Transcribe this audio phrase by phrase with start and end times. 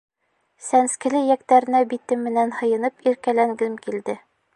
[0.67, 4.17] Сәнскеле эйәктәренә битем менән һыйынып иркәләнгем килде.